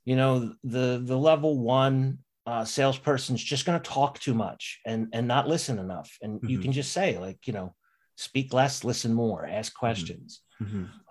You 0.05 0.15
know, 0.15 0.53
the 0.63 1.01
the 1.03 1.17
level 1.17 1.59
one 1.59 2.19
uh, 2.45 2.65
salesperson's 2.65 3.43
just 3.43 3.65
going 3.65 3.79
to 3.79 3.89
talk 3.89 4.19
too 4.19 4.33
much 4.33 4.79
and 4.85 5.09
and 5.13 5.27
not 5.27 5.47
listen 5.47 5.79
enough. 5.79 6.17
And 6.21 6.38
mm-hmm. 6.38 6.50
you 6.50 6.59
can 6.59 6.71
just 6.71 6.91
say 6.91 7.17
like, 7.17 7.45
you 7.45 7.53
know, 7.53 7.75
speak 8.15 8.53
less, 8.53 8.83
listen 8.83 9.13
more, 9.13 9.45
ask 9.45 9.73
mm-hmm. 9.73 9.79
questions. 9.79 10.39
Mm-hmm. 10.39 10.50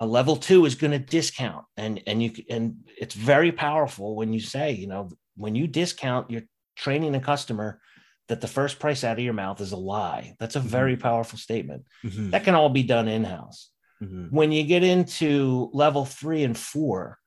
A 0.00 0.06
level 0.06 0.36
two 0.36 0.64
is 0.64 0.74
going 0.74 0.92
to 0.92 0.98
discount, 0.98 1.64
and 1.76 2.02
and 2.06 2.22
you 2.22 2.32
and 2.48 2.76
it's 2.98 3.14
very 3.14 3.52
powerful 3.52 4.16
when 4.16 4.32
you 4.32 4.40
say, 4.40 4.72
you 4.72 4.86
know, 4.86 5.10
when 5.36 5.54
you 5.54 5.66
discount, 5.66 6.30
you're 6.30 6.42
training 6.76 7.14
a 7.14 7.20
customer 7.20 7.80
that 8.28 8.40
the 8.40 8.48
first 8.48 8.78
price 8.78 9.02
out 9.02 9.18
of 9.18 9.24
your 9.24 9.34
mouth 9.34 9.60
is 9.60 9.72
a 9.72 9.76
lie. 9.76 10.34
That's 10.38 10.56
a 10.56 10.60
very 10.60 10.92
mm-hmm. 10.92 11.02
powerful 11.02 11.38
statement. 11.38 11.84
Mm-hmm. 12.04 12.30
That 12.30 12.44
can 12.44 12.54
all 12.54 12.68
be 12.68 12.84
done 12.84 13.08
in 13.08 13.24
house. 13.24 13.70
Mm-hmm. 14.00 14.26
When 14.34 14.52
you 14.52 14.62
get 14.62 14.84
into 14.84 15.68
level 15.72 16.04
three 16.04 16.44
and 16.44 16.56
four, 16.56 17.18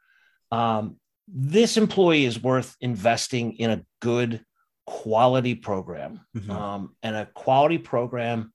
um, 0.52 0.96
this 1.28 1.76
employee 1.76 2.26
is 2.26 2.42
worth 2.42 2.76
investing 2.80 3.54
in 3.58 3.70
a 3.72 3.86
good 4.02 4.46
quality 4.86 5.56
program. 5.56 6.22
Mm-hmm. 6.38 6.52
Um, 6.52 6.96
and 7.04 7.16
a 7.16 7.26
quality 7.26 7.80
program 7.80 8.53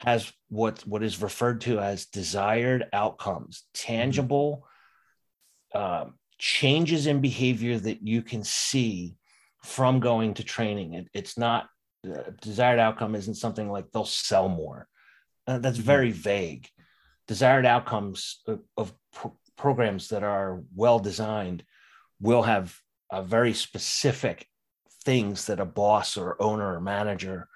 has 0.00 0.32
what, 0.48 0.80
what 0.86 1.02
is 1.02 1.22
referred 1.22 1.60
to 1.62 1.78
as 1.78 2.06
desired 2.06 2.86
outcomes, 2.92 3.64
tangible 3.74 4.66
uh, 5.74 6.06
changes 6.38 7.06
in 7.06 7.20
behavior 7.20 7.78
that 7.78 8.06
you 8.06 8.22
can 8.22 8.42
see 8.42 9.16
from 9.62 10.00
going 10.00 10.34
to 10.34 10.44
training. 10.44 10.94
It, 10.94 11.08
it's 11.12 11.36
not 11.36 11.68
desired 12.40 12.78
outcome 12.78 13.14
isn't 13.14 13.34
something 13.34 13.70
like 13.70 13.90
they'll 13.92 14.04
sell 14.04 14.48
more. 14.48 14.88
Uh, 15.46 15.58
that's 15.58 15.76
mm-hmm. 15.76 15.86
very 15.86 16.12
vague. 16.12 16.68
Desired 17.28 17.66
outcomes 17.66 18.40
of, 18.46 18.60
of 18.76 18.92
pro- 19.12 19.36
programs 19.56 20.08
that 20.08 20.22
are 20.22 20.62
well 20.74 20.98
designed 20.98 21.62
will 22.20 22.42
have 22.42 22.74
a 23.12 23.22
very 23.22 23.52
specific 23.52 24.46
things 25.04 25.46
that 25.46 25.60
a 25.60 25.64
boss 25.64 26.16
or 26.16 26.40
owner 26.42 26.74
or 26.74 26.80
manager 26.80 27.48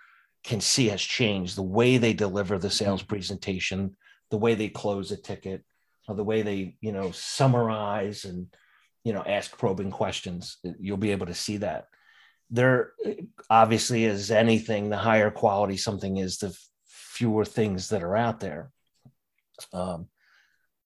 can 0.44 0.60
see 0.60 0.88
has 0.88 1.02
changed. 1.02 1.56
The 1.56 1.62
way 1.62 1.96
they 1.96 2.12
deliver 2.12 2.58
the 2.58 2.70
sales 2.70 3.02
mm-hmm. 3.02 3.08
presentation 3.08 3.96
the 4.30 4.38
way 4.38 4.54
they 4.54 4.68
close 4.68 5.12
a 5.12 5.16
ticket 5.16 5.62
or 6.08 6.14
the 6.14 6.24
way 6.24 6.42
they 6.42 6.76
you 6.80 6.92
know 6.92 7.10
summarize 7.12 8.24
and 8.24 8.48
you 9.04 9.12
know 9.12 9.22
ask 9.24 9.56
probing 9.56 9.90
questions 9.90 10.56
you'll 10.80 10.96
be 10.96 11.12
able 11.12 11.26
to 11.26 11.34
see 11.34 11.58
that. 11.58 11.86
There 12.50 12.92
obviously 13.48 14.04
is 14.04 14.30
anything 14.30 14.90
the 14.90 14.96
higher 14.96 15.30
quality 15.30 15.76
something 15.76 16.16
is 16.16 16.38
the 16.38 16.56
fewer 16.86 17.44
things 17.44 17.90
that 17.90 18.02
are 18.02 18.16
out 18.16 18.40
there. 18.40 18.70
Um, 19.72 20.08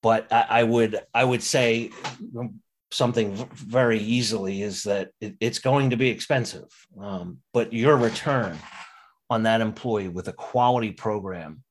but 0.01 0.31
I, 0.31 0.45
I, 0.49 0.63
would 0.63 0.99
i 1.13 1.23
would 1.23 1.43
say 1.43 1.89
something 2.91 3.33
very 3.53 3.99
easily 3.99 4.61
is 4.61 4.83
that 4.83 5.09
it, 5.19 5.35
it's 5.39 5.59
going 5.59 5.89
to 5.89 5.97
be 5.97 6.09
expensive. 6.09 6.69
Um, 6.99 7.39
but 7.51 7.73
your 7.73 7.97
return 7.97 8.57
on 9.29 9.43
that 9.43 9.61
employee 9.61 10.07
with 10.07 10.27
a 10.27 10.33
quality 10.33 10.91
program 10.91 11.63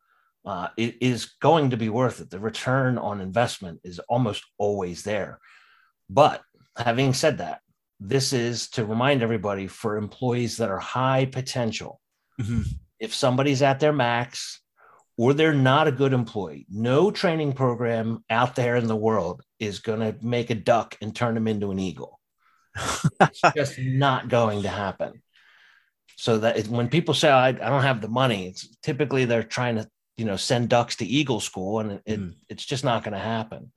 uh, 0.45 0.69
it 0.77 0.97
is 1.03 1.37
going 1.41 1.71
to 1.71 1.77
be 1.77 1.89
worth 1.89 2.21
it 2.21 2.31
the 2.31 2.39
return 2.39 2.99
on 2.99 3.21
investment 3.21 3.81
is 3.85 3.99
almost 4.09 4.45
always 4.59 5.03
there 5.03 5.39
but 6.09 6.43
having 6.77 7.13
said 7.13 7.39
that 7.39 7.61
this 8.01 8.33
is 8.33 8.69
to 8.71 8.85
remind 8.85 9.23
everybody 9.23 9.67
for 9.67 9.97
employees 9.97 10.59
that 10.59 10.71
are 10.71 10.79
high 10.79 11.27
potential. 11.27 12.01
Mm-hmm. 12.41 12.63
If 13.01 13.15
somebody's 13.15 13.63
at 13.63 13.81
their 13.81 13.93
max 13.93 14.61
or 15.17 15.35
they're 15.35 15.53
not 15.53 15.89
a 15.89 15.93
good 15.93 16.13
employee. 16.13 16.67
No 16.71 17.11
training 17.11 17.53
program 17.53 18.25
out 18.31 18.55
there 18.55 18.77
in 18.77 18.87
the 18.87 18.97
world 18.97 19.43
is 19.59 19.81
going 19.81 19.99
to 20.01 20.17
make 20.25 20.51
a 20.51 20.55
duck 20.55 20.97
and 21.03 21.15
turn 21.15 21.35
them 21.35 21.49
into 21.49 21.73
an 21.73 21.81
eagle. 21.81 22.21
it's 23.21 23.41
just 23.57 23.79
not 23.81 24.29
going 24.29 24.63
to 24.63 24.69
happen. 24.69 25.21
So 26.21 26.39
that 26.39 26.57
it, 26.57 26.67
when 26.67 26.89
people 26.89 27.15
say 27.15 27.31
I, 27.31 27.51
I, 27.51 27.53
don't 27.53 27.85
have 27.85 28.01
the 28.01 28.09
money, 28.09 28.49
it's 28.49 28.69
typically 28.83 29.25
they're 29.25 29.45
trying 29.45 29.77
to 29.77 29.89
you 30.17 30.25
know 30.25 30.35
send 30.35 30.69
ducks 30.69 30.97
to 30.97 31.07
eagle 31.07 31.39
school, 31.39 31.79
and 31.79 32.01
it, 32.05 32.21
mm. 32.21 32.35
it's 32.49 32.65
just 32.65 32.83
not 32.83 33.05
going 33.05 33.13
to 33.13 33.21
happen. 33.21 33.71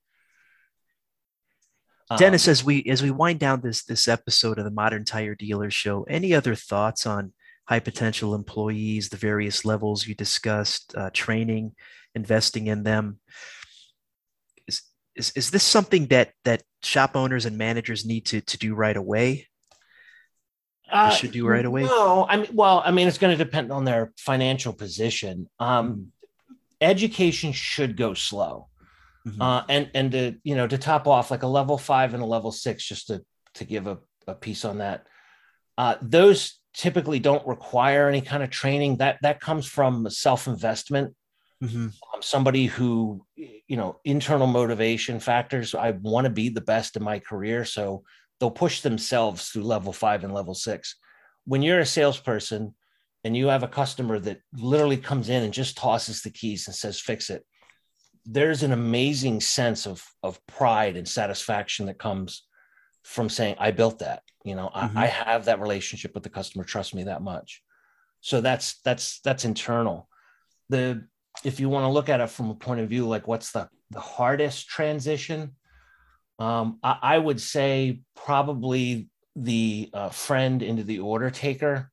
Dennis, 2.18 2.48
um, 2.48 2.52
as 2.52 2.64
we 2.64 2.84
as 2.86 3.04
we 3.04 3.12
wind 3.12 3.40
down 3.40 3.62
this 3.62 3.84
this 3.84 4.08
episode 4.08 4.58
of 4.58 4.66
the 4.66 4.72
Modern 4.72 5.06
Tire 5.06 5.36
Dealer 5.36 5.70
Show, 5.70 6.04
any 6.10 6.34
other 6.34 6.56
thoughts 6.56 7.06
on 7.06 7.32
high 7.66 7.80
potential 7.80 8.36
employees, 8.36 9.10
the 9.10 9.18
various 9.18 9.64
levels 9.64 10.08
you 10.08 10.16
discussed, 10.16 10.96
uh, 10.98 11.10
training, 11.14 11.74
investing 12.16 12.68
in 12.68 12.84
them. 12.84 13.20
Is, 14.68 14.82
is, 15.16 15.32
is 15.36 15.52
this 15.52 15.64
something 15.64 16.08
that, 16.08 16.34
that 16.44 16.64
shop 16.84 17.16
owners 17.16 17.46
and 17.46 17.58
managers 17.58 18.06
need 18.06 18.26
to, 18.26 18.42
to 18.42 18.58
do 18.58 18.74
right 18.74 18.98
away? 18.98 19.48
Uh, 20.92 21.10
should 21.12 21.32
do 21.32 21.48
right 21.48 21.66
away? 21.66 21.84
No, 21.84 22.26
I 22.30 22.38
mean, 22.38 22.50
well, 22.54 22.82
I 22.86 22.92
mean, 22.92 23.08
it's 23.08 23.18
going 23.18 23.36
to 23.36 23.44
depend 23.44 23.72
on 23.72 23.86
their 23.86 24.12
financial 24.18 24.74
position. 24.74 25.50
Um, 25.60 25.92
mm-hmm. 25.92 26.04
Education 26.82 27.52
should 27.54 27.96
go 27.96 28.14
slow, 28.14 28.68
mm-hmm. 29.26 29.42
uh, 29.42 29.64
and 29.70 29.90
and 29.94 30.12
to 30.12 30.36
you 30.44 30.56
know 30.56 30.68
to 30.68 30.78
top 30.78 31.08
off 31.08 31.32
like 31.32 31.44
a 31.44 31.48
level 31.48 31.78
five 31.78 32.14
and 32.14 32.22
a 32.22 32.26
level 32.26 32.52
six, 32.52 32.86
just 32.86 33.08
to 33.08 33.24
to 33.56 33.66
give 33.66 33.88
a, 33.88 34.00
a 34.28 34.36
piece 34.36 34.66
on 34.66 34.80
that. 34.80 35.06
Uh, 35.78 35.96
those 36.02 36.60
typically 36.74 37.20
don't 37.20 37.46
require 37.48 38.08
any 38.08 38.22
kind 38.22 38.44
of 38.44 38.50
training. 38.50 38.98
That 38.98 39.20
that 39.22 39.40
comes 39.40 39.66
from 39.66 40.10
self 40.10 40.48
investment. 40.48 41.16
Mm-hmm. 41.64 41.86
Um, 41.86 42.22
somebody 42.22 42.66
who 42.66 43.24
you 43.36 43.78
know 43.78 44.00
internal 44.04 44.48
motivation 44.48 45.20
factors. 45.20 45.76
I 45.76 45.92
want 45.92 46.26
to 46.26 46.32
be 46.32 46.50
the 46.50 46.62
best 46.62 46.98
in 46.98 47.04
my 47.04 47.20
career, 47.20 47.66
so 47.66 48.04
they'll 48.42 48.52
push 48.52 48.82
themselves 48.82 49.48
through 49.48 49.64
level 49.64 49.94
five 49.94 50.26
and 50.26 50.34
level 50.34 50.54
six. 50.54 50.98
When 51.46 51.62
you're 51.62 51.80
a 51.80 51.86
salesperson 51.86 52.76
and 53.24 53.38
you 53.38 53.48
have 53.48 53.64
a 53.64 53.70
customer 53.70 54.20
that 54.20 54.42
literally 54.54 54.98
comes 54.98 55.30
in 55.30 55.44
and 55.44 55.54
just 55.54 55.78
tosses 55.78 56.22
the 56.22 56.32
keys 56.32 56.68
and 56.68 56.76
says 56.76 57.00
fix 57.00 57.30
it 57.30 57.46
there's 58.26 58.64
an 58.64 58.72
amazing 58.72 59.42
sense 59.42 59.88
of 59.88 60.04
of 60.24 60.46
pride 60.48 60.96
and 60.96 61.08
satisfaction 61.08 61.88
that 61.88 61.98
comes 61.98 62.44
from 63.04 63.30
saying 63.30 63.56
i 63.60 63.72
built 63.72 64.00
that. 64.00 64.22
You 64.44 64.56
know 64.56 64.70
mm-hmm. 64.76 64.98
I, 64.98 65.04
I 65.04 65.08
have 65.08 65.46
that 65.46 65.60
relationship 65.60 66.14
with 66.14 66.24
the 66.24 66.30
customer. 66.30 66.64
Trust 66.64 66.96
me 66.96 67.04
that 67.04 67.22
much. 67.22 67.62
So 68.22 68.42
that's 68.42 68.80
that's 68.82 69.20
that's 69.22 69.46
internal. 69.46 70.08
The 70.70 71.08
if 71.44 71.60
you 71.60 71.70
want 71.70 71.86
to 71.86 71.90
look 71.90 72.10
at 72.10 72.22
it 72.22 72.30
from 72.30 72.50
a 72.50 72.56
point 72.56 72.82
of 72.82 72.90
view 72.90 73.08
like 73.08 73.28
what's 73.28 73.52
the 73.52 73.68
the 73.90 74.00
hardest 74.00 74.68
transition 74.68 75.56
um, 76.42 76.80
I, 76.82 76.98
I, 77.02 77.18
would 77.20 77.40
say 77.40 78.02
probably 78.16 79.10
the 79.36 79.92
uh, 79.94 80.10
friend 80.10 80.64
into 80.64 80.84
the 80.84 81.00
order 81.00 81.30
taker 81.30 81.92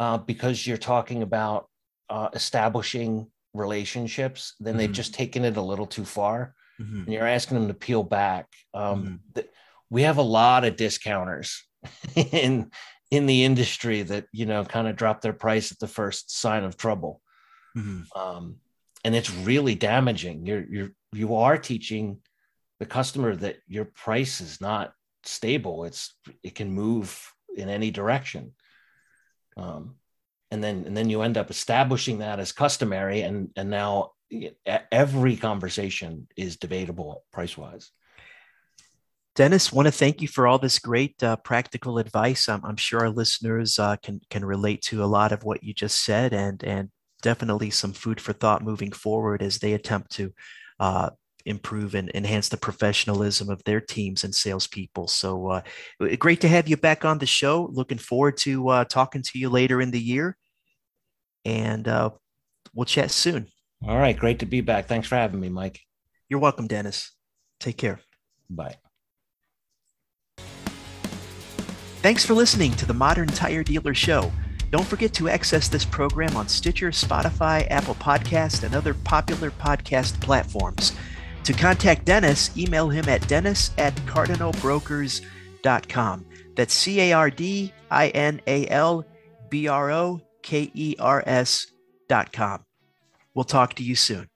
uh, 0.00 0.18
because 0.18 0.66
you're 0.66 0.76
talking 0.78 1.22
about 1.22 1.68
uh, 2.08 2.30
establishing 2.32 3.30
relationships 3.52 4.54
then 4.58 4.72
mm-hmm. 4.72 4.78
they've 4.78 4.92
just 4.92 5.14
taken 5.14 5.44
it 5.44 5.56
a 5.56 5.62
little 5.62 5.86
too 5.86 6.04
far 6.04 6.54
mm-hmm. 6.80 7.02
and 7.02 7.12
you're 7.12 7.26
asking 7.26 7.58
them 7.58 7.68
to 7.68 7.74
peel 7.74 8.02
back 8.02 8.46
um, 8.72 9.02
mm-hmm. 9.02 9.14
th- 9.34 9.50
we 9.90 10.02
have 10.02 10.16
a 10.16 10.22
lot 10.22 10.64
of 10.64 10.76
discounters 10.76 11.64
in 12.16 12.70
in 13.10 13.26
the 13.26 13.44
industry 13.44 14.02
that 14.02 14.26
you 14.32 14.46
know 14.46 14.64
kind 14.64 14.88
of 14.88 14.96
drop 14.96 15.20
their 15.20 15.32
price 15.34 15.70
at 15.70 15.78
the 15.78 15.86
first 15.86 16.36
sign 16.36 16.64
of 16.64 16.76
trouble 16.76 17.20
mm-hmm. 17.76 18.02
um, 18.18 18.56
and 19.04 19.14
it's 19.14 19.30
really 19.30 19.74
damaging 19.74 20.46
you're 20.46 20.64
you're 20.68 20.90
you 21.12 21.36
are 21.36 21.58
teaching 21.58 22.18
the 22.80 22.86
customer 22.86 23.34
that 23.36 23.56
your 23.66 23.84
price 23.84 24.40
is 24.40 24.60
not 24.60 24.92
stable 25.24 25.84
it's 25.84 26.14
it 26.42 26.54
can 26.54 26.70
move 26.70 27.32
in 27.56 27.68
any 27.68 27.90
direction 27.90 28.52
um, 29.56 29.94
and 30.50 30.62
then 30.62 30.84
and 30.86 30.96
then 30.96 31.08
you 31.08 31.22
end 31.22 31.38
up 31.38 31.50
establishing 31.50 32.18
that 32.18 32.40
as 32.40 32.52
customary 32.52 33.22
and 33.22 33.50
and 33.56 33.70
now 33.70 34.10
every 34.90 35.36
conversation 35.36 36.26
is 36.36 36.56
debatable 36.56 37.24
price 37.32 37.56
wise 37.56 37.90
Dennis, 39.36 39.72
want 39.72 39.86
to 39.86 39.92
thank 39.92 40.22
you 40.22 40.28
for 40.28 40.46
all 40.46 40.60
this 40.60 40.78
great 40.78 41.20
uh, 41.20 41.34
practical 41.34 41.98
advice. 41.98 42.48
I'm, 42.48 42.64
I'm, 42.64 42.76
sure 42.76 43.00
our 43.00 43.10
listeners 43.10 43.80
uh, 43.80 43.96
can 43.96 44.20
can 44.30 44.44
relate 44.44 44.80
to 44.82 45.02
a 45.02 45.06
lot 45.06 45.32
of 45.32 45.42
what 45.42 45.64
you 45.64 45.74
just 45.74 46.04
said, 46.04 46.32
and 46.32 46.62
and 46.62 46.90
definitely 47.20 47.70
some 47.70 47.92
food 47.92 48.20
for 48.20 48.32
thought 48.32 48.62
moving 48.62 48.92
forward 48.92 49.42
as 49.42 49.58
they 49.58 49.72
attempt 49.72 50.12
to 50.12 50.32
uh, 50.78 51.10
improve 51.46 51.94
and 51.94 52.10
enhance 52.14 52.48
the 52.48 52.56
professionalism 52.56 53.50
of 53.50 53.62
their 53.64 53.80
teams 53.80 54.24
and 54.24 54.34
salespeople. 54.34 55.08
So 55.08 55.48
uh, 55.48 55.60
great 56.18 56.40
to 56.42 56.48
have 56.48 56.68
you 56.68 56.76
back 56.76 57.04
on 57.04 57.18
the 57.18 57.26
show. 57.26 57.68
Looking 57.72 57.98
forward 57.98 58.36
to 58.38 58.68
uh, 58.68 58.84
talking 58.84 59.22
to 59.22 59.38
you 59.38 59.48
later 59.48 59.80
in 59.80 59.90
the 59.90 60.00
year, 60.00 60.36
and 61.44 61.86
uh, 61.86 62.10
we'll 62.74 62.86
chat 62.86 63.10
soon. 63.10 63.46
All 63.86 63.98
right, 63.98 64.16
great 64.16 64.38
to 64.38 64.46
be 64.46 64.60
back. 64.60 64.86
Thanks 64.86 65.08
for 65.08 65.16
having 65.16 65.40
me, 65.40 65.50
Mike. 65.50 65.80
You're 66.28 66.40
welcome, 66.40 66.66
Dennis. 66.66 67.12
Take 67.60 67.76
care. 67.76 68.00
Bye. 68.48 68.76
Thanks 72.00 72.24
for 72.24 72.34
listening 72.34 72.72
to 72.72 72.86
the 72.86 72.94
Modern 72.94 73.28
Tire 73.28 73.62
Dealer 73.62 73.94
Show. 73.94 74.30
Don't 74.70 74.86
forget 74.86 75.14
to 75.14 75.28
access 75.28 75.68
this 75.68 75.84
program 75.84 76.36
on 76.36 76.48
Stitcher, 76.48 76.90
Spotify, 76.90 77.66
Apple 77.70 77.94
Podcast, 77.94 78.64
and 78.64 78.74
other 78.74 78.92
popular 78.92 79.50
podcast 79.52 80.20
platforms. 80.20 80.92
To 81.44 81.52
contact 81.52 82.06
Dennis, 82.06 82.56
email 82.56 82.88
him 82.88 83.08
at 83.08 83.28
dennis 83.28 83.70
at 83.76 83.94
cardinalbrokers.com. 84.06 86.26
That's 86.56 86.74
C 86.74 87.00
A 87.00 87.12
R 87.12 87.30
D 87.30 87.72
I 87.90 88.08
N 88.08 88.40
A 88.46 88.66
L 88.68 89.04
B 89.50 89.68
R 89.68 89.90
O 89.90 90.22
K 90.42 90.70
E 90.74 90.94
R 90.98 91.22
S 91.26 91.66
dot 92.08 92.32
com. 92.32 92.64
We'll 93.34 93.44
talk 93.44 93.74
to 93.74 93.82
you 93.82 93.94
soon. 93.94 94.28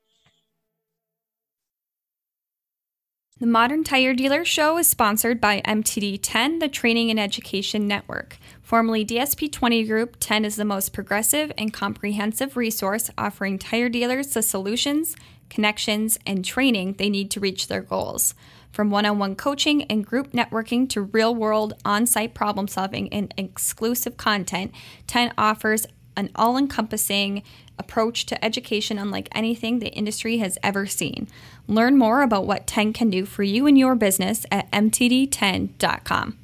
The 3.40 3.46
Modern 3.46 3.84
Tire 3.84 4.14
Dealer 4.14 4.44
Show 4.44 4.78
is 4.78 4.88
sponsored 4.88 5.40
by 5.40 5.60
MTD 5.60 6.18
10, 6.20 6.58
the 6.58 6.68
Training 6.68 7.08
and 7.08 7.20
Education 7.20 7.86
Network. 7.86 8.36
Formerly 8.62 9.06
DSP 9.06 9.52
20 9.52 9.84
Group, 9.84 10.16
10 10.18 10.44
is 10.44 10.56
the 10.56 10.64
most 10.64 10.92
progressive 10.92 11.52
and 11.56 11.72
comprehensive 11.72 12.56
resource 12.56 13.12
offering 13.16 13.56
tire 13.56 13.88
dealers 13.88 14.34
the 14.34 14.42
solutions, 14.42 15.14
connections, 15.50 16.18
and 16.26 16.44
training 16.44 16.94
they 16.94 17.08
need 17.08 17.30
to 17.32 17.40
reach 17.40 17.68
their 17.68 17.82
goals. 17.82 18.34
From 18.72 18.90
one 18.90 19.06
on 19.06 19.18
one 19.18 19.34
coaching 19.34 19.82
and 19.84 20.06
group 20.06 20.32
networking 20.32 20.88
to 20.90 21.02
real 21.02 21.34
world 21.34 21.74
on 21.84 22.06
site 22.06 22.34
problem 22.34 22.68
solving 22.68 23.12
and 23.12 23.32
exclusive 23.36 24.16
content, 24.16 24.72
10 25.06 25.32
offers 25.36 25.86
an 26.16 26.30
all 26.34 26.56
encompassing 26.56 27.42
approach 27.78 28.26
to 28.26 28.44
education 28.44 28.98
unlike 28.98 29.28
anything 29.32 29.78
the 29.78 29.88
industry 29.88 30.38
has 30.38 30.58
ever 30.62 30.86
seen. 30.86 31.28
Learn 31.66 31.96
more 31.96 32.22
about 32.22 32.46
what 32.46 32.66
10 32.66 32.92
can 32.92 33.08
do 33.08 33.24
for 33.24 33.42
you 33.42 33.66
and 33.66 33.78
your 33.78 33.94
business 33.94 34.44
at 34.50 34.70
mtd10.com. 34.72 36.38